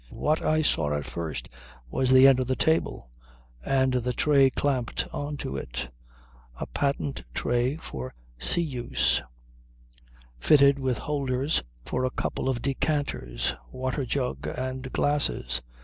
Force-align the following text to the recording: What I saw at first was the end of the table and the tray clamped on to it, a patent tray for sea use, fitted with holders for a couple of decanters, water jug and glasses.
What 0.09 0.41
I 0.41 0.63
saw 0.63 0.97
at 0.97 1.05
first 1.05 1.47
was 1.91 2.09
the 2.09 2.25
end 2.27 2.39
of 2.39 2.47
the 2.47 2.55
table 2.55 3.11
and 3.63 3.93
the 3.93 4.13
tray 4.13 4.49
clamped 4.49 5.07
on 5.13 5.37
to 5.37 5.55
it, 5.57 5.91
a 6.59 6.65
patent 6.65 7.21
tray 7.35 7.75
for 7.75 8.11
sea 8.39 8.63
use, 8.63 9.21
fitted 10.39 10.79
with 10.79 10.97
holders 10.97 11.61
for 11.85 12.03
a 12.03 12.09
couple 12.09 12.49
of 12.49 12.63
decanters, 12.63 13.53
water 13.71 14.03
jug 14.03 14.47
and 14.47 14.91
glasses. 14.91 15.61